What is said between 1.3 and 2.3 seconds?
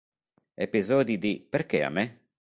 Perché a me?